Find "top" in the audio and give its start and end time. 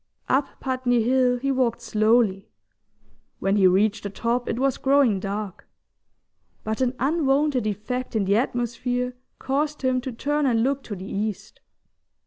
4.09-4.49